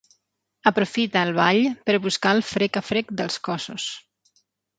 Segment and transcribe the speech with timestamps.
[0.69, 3.87] Aprofita el ball per buscar el frec a frec dels cossos.